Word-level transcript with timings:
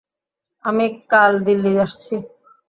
আমি 0.65 0.85
কাল 1.11 1.31
দিল্লি 1.45 1.73
আসছি। 1.85 2.13